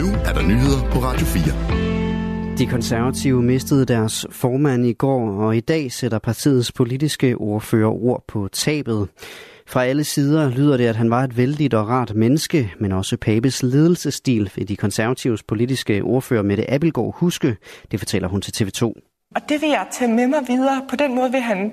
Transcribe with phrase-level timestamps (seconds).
[0.00, 2.58] nu er der nyheder på Radio 4.
[2.58, 8.24] De konservative mistede deres formand i går, og i dag sætter partiets politiske ordfører ord
[8.28, 9.08] på tabet.
[9.66, 13.16] Fra alle sider lyder det, at han var et vældigt og rart menneske, men også
[13.16, 17.56] Pabes ledelsesstil ved de konservatives politiske ordfører Mette Abelgaard huske.
[17.90, 18.84] Det fortæller hun til TV2.
[19.36, 20.82] Og det vil jeg tage med mig videre.
[20.90, 21.72] På den måde vil han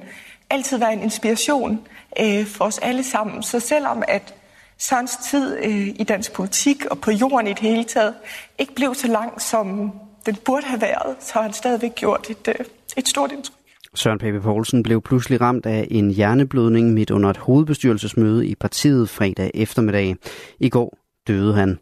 [0.50, 1.80] altid være en inspiration
[2.21, 3.44] øh, for os alle sammen.
[3.44, 4.34] Så selvom at
[4.80, 8.14] Sørens tid øh, i dansk politik og på jorden i det hele taget
[8.59, 9.91] ikke blev så lang, som
[10.26, 12.66] den burde have været, så har han stadigvæk gjort et, øh,
[12.98, 13.54] et stort indtryk.
[13.95, 19.09] Søren Pape Poulsen blev pludselig ramt af en hjerneblødning midt under et hovedbestyrelsesmøde i partiet
[19.09, 20.16] fredag eftermiddag.
[20.59, 21.80] I går døde han.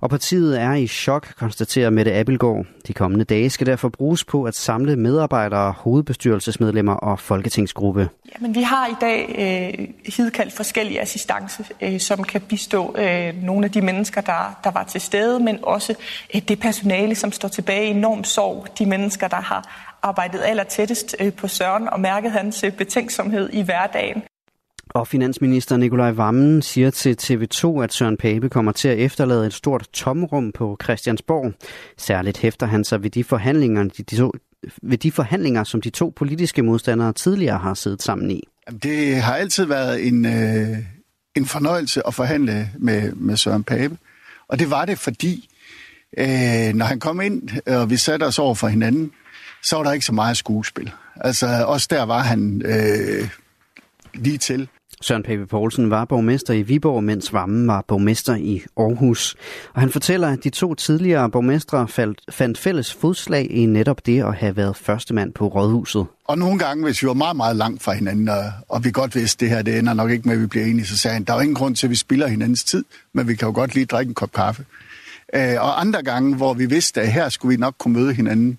[0.00, 2.66] Og partiet er i chok, konstaterer Mette Abelgaard.
[2.86, 8.08] De kommende dage skal derfor bruges på at samle medarbejdere, hovedbestyrelsesmedlemmer og folketingsgruppe.
[8.34, 13.64] Jamen, vi har i dag øh, hidkaldt forskellige assistance, øh, som kan bistå øh, nogle
[13.64, 15.94] af de mennesker, der, der var til stede, men også
[16.34, 18.66] øh, det personale, som står tilbage i enorm sorg.
[18.78, 23.50] De mennesker, der har arbejdet aller tættest øh, på Søren og mærket hans øh, betænksomhed
[23.52, 24.22] i hverdagen.
[24.90, 29.54] Og finansminister Nikolaj Vammen siger til TV2, at Søren Pape kommer til at efterlade et
[29.54, 31.52] stort tomrum på Christiansborg.
[31.96, 34.32] Særligt hæfter han sig ved de forhandlinger, de, de to,
[34.82, 38.42] ved de forhandlinger, som de to politiske modstandere tidligere har siddet sammen i.
[38.82, 40.76] Det har altid været en, øh,
[41.34, 43.96] en fornøjelse at forhandle med, med Søren Pape.
[44.48, 45.48] Og det var det, fordi
[46.18, 49.10] øh, når han kom ind, og vi satte os over for hinanden,
[49.62, 50.90] så var der ikke så meget skuespil.
[51.16, 53.28] Altså også der var han øh,
[54.14, 54.68] lige til.
[55.02, 59.36] Søren Pape Poulsen var borgmester i Viborg, mens Vammen var borgmester i Aarhus.
[59.74, 61.88] Og han fortæller, at de to tidligere borgmestre
[62.30, 66.06] fandt fælles fodslag i netop det at have været førstemand på rådhuset.
[66.24, 69.14] Og nogle gange, hvis vi var meget, meget langt fra hinanden, og, og vi godt
[69.14, 71.14] vidste, at det her det ender nok ikke med, at vi bliver enige, så sagde
[71.14, 73.54] han, der er ingen grund til, at vi spiller hinandens tid, men vi kan jo
[73.54, 74.64] godt lige drikke en kop kaffe.
[75.34, 78.58] Øh, og andre gange, hvor vi vidste, at her skulle vi nok kunne møde hinanden,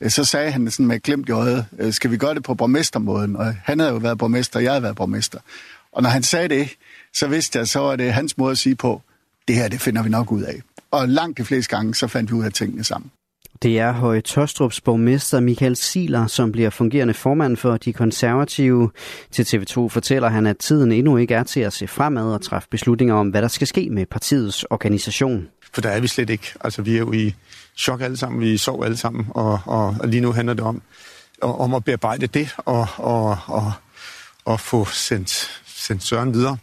[0.00, 2.54] øh, så sagde han sådan med glemt i øjet, øh, skal vi gøre det på
[2.54, 3.36] borgmestermåden?
[3.36, 5.38] Og han havde jo været borgmester, og jeg havde været borgmester.
[5.96, 6.68] Og når han sagde det,
[7.14, 9.02] så vidste jeg, så var det hans måde at sige på,
[9.48, 10.62] det her, det finder vi nok ud af.
[10.90, 13.10] Og langt de fleste gange, så fandt vi ud af tingene sammen.
[13.62, 18.90] Det er Høje Tostrups borgmester Michael Siler, som bliver fungerende formand for de konservative.
[19.30, 22.68] Til TV2 fortæller han, at tiden endnu ikke er til at se fremad og træffe
[22.70, 25.48] beslutninger om, hvad der skal ske med partiets organisation.
[25.74, 26.52] For der er vi slet ikke.
[26.60, 27.34] Altså, vi er jo i
[27.76, 28.40] chok alle sammen.
[28.40, 29.26] Vi sov alle sammen.
[29.30, 30.82] Og, og, og lige nu handler det om,
[31.42, 33.72] om at bearbejde det og, og, og,
[34.44, 36.56] og få sendt sendt Søren videre.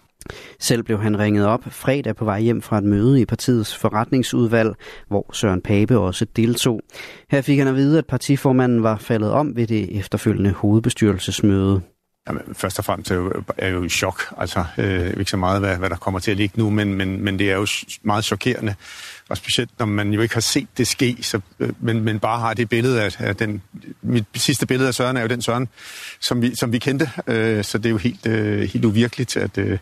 [0.60, 4.76] Selv blev han ringet op fredag på vej hjem fra et møde i partiets forretningsudvalg,
[5.08, 6.82] hvor Søren Pape også deltog.
[7.30, 11.82] Her fik han at vide, at partiformanden var faldet om ved det efterfølgende hovedbestyrelsesmøde.
[12.28, 14.34] Jamen, først og fremmest er jo, er jo i chok.
[14.38, 17.24] Altså, øh, ikke så meget, hvad, hvad der kommer til at ligge nu, men, men,
[17.24, 17.68] men det er jo
[18.04, 18.76] meget chokerende.
[19.30, 22.40] Og specielt, når man jo ikke har set det ske, så, øh, men, men bare
[22.40, 23.62] har det billede af, af den...
[24.02, 25.68] Mit sidste billede af Søren er jo den Søren,
[26.20, 27.10] som vi, som vi kendte.
[27.28, 29.80] Øh, så det er jo helt, øh, helt uvirkeligt, at, øh,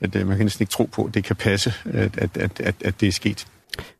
[0.00, 2.60] at øh, man kan næsten ikke tro på, at det kan passe, at, at, at,
[2.60, 3.46] at, at det er sket.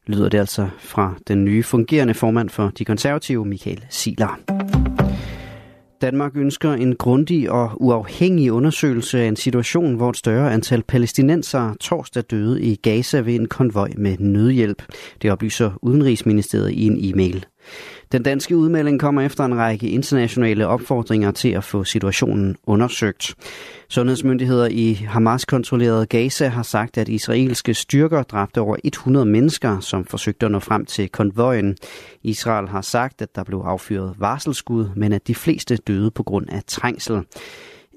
[0.07, 4.39] Lyder det altså fra den nye fungerende formand for de konservative, Michael Siler.
[6.01, 11.75] Danmark ønsker en grundig og uafhængig undersøgelse af en situation, hvor et større antal palæstinensere
[11.81, 14.83] torsdag døde i Gaza ved en konvoj med nødhjælp.
[15.23, 17.47] Det oplyser Udenrigsministeriet i en e-mail.
[18.13, 23.35] Den danske udmelding kommer efter en række internationale opfordringer til at få situationen undersøgt.
[23.89, 30.47] Sundhedsmyndigheder i Hamas-kontrollerede Gaza har sagt, at israelske styrker dræbte over 100 mennesker, som forsøgte
[30.47, 31.77] at nå frem til konvojen.
[32.23, 36.49] Israel har sagt, at der blev affyret varselskud, men at de fleste døde på grund
[36.49, 37.23] af trængsel.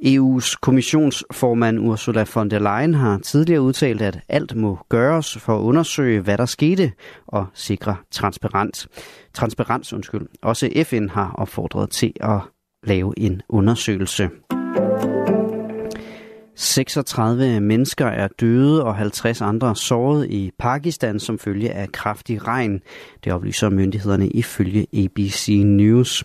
[0.06, 5.62] EU's kommissionsformand Ursula von der Leyen har tidligere udtalt, at alt må gøres for at
[5.62, 6.92] undersøge, hvad der skete
[7.28, 8.88] og sikre transparens.
[9.34, 10.28] Transparens, undskyld.
[10.42, 12.40] Også FN har opfordret til at
[12.84, 14.30] lave en undersøgelse.
[16.56, 22.82] 36 mennesker er døde og 50 andre såret i Pakistan som følge af kraftig regn.
[23.24, 26.24] Det oplyser myndighederne ifølge ABC News.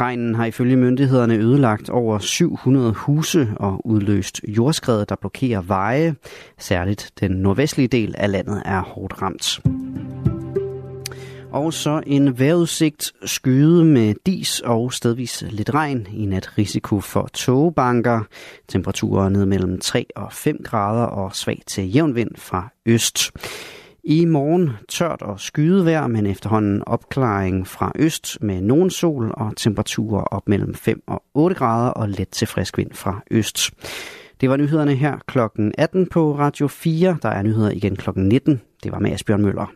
[0.00, 6.14] Regnen har ifølge myndighederne ødelagt over 700 huse og udløst jordskred, der blokerer veje.
[6.58, 9.60] Særligt den nordvestlige del af landet er hårdt ramt.
[11.50, 16.06] Og så en vejrudsigt skyde med dis og stedvis lidt regn.
[16.12, 18.20] I nat risiko for togebanker.
[18.68, 23.32] Temperaturer ned mellem 3 og 5 grader og svag til jævn vind fra øst.
[24.08, 29.56] I morgen tørt og skyde vejr, men efterhånden opklaring fra øst med nogen sol og
[29.56, 33.70] temperaturer op mellem 5 og 8 grader og let til frisk vind fra øst.
[34.40, 37.18] Det var nyhederne her klokken 18 på Radio 4.
[37.22, 38.60] Der er nyheder igen klokken 19.
[38.82, 39.72] Det var med Asbjørn Møller.